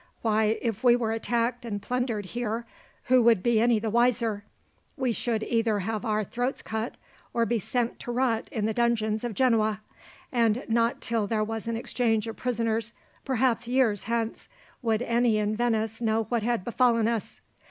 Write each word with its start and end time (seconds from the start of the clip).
Why, 0.23 0.57
if 0.63 0.83
we 0.83 0.95
were 0.95 1.11
attacked 1.11 1.63
and 1.63 1.79
plundered 1.79 2.25
here, 2.25 2.65
who 3.03 3.21
would 3.21 3.43
be 3.43 3.61
any 3.61 3.77
the 3.77 3.91
wiser? 3.91 4.43
We 4.97 5.11
should 5.11 5.43
either 5.43 5.77
have 5.81 6.03
our 6.03 6.23
throats 6.23 6.63
cut, 6.63 6.95
or 7.35 7.45
be 7.45 7.59
sent 7.59 7.99
to 7.99 8.11
rot 8.11 8.49
in 8.51 8.65
the 8.65 8.73
dungeons 8.73 9.23
of 9.23 9.35
Genoa. 9.35 9.79
And 10.31 10.65
not 10.67 11.01
till 11.01 11.27
there 11.27 11.43
was 11.43 11.67
an 11.67 11.77
exchange 11.77 12.27
of 12.27 12.35
prisoners, 12.35 12.93
perhaps 13.25 13.67
years 13.67 14.05
hence, 14.05 14.49
would 14.81 15.03
any 15.03 15.37
in 15.37 15.55
Venice 15.55 16.01
know 16.01 16.23
what 16.29 16.41
had 16.41 16.63
befallen 16.63 17.07
us. 17.07 17.39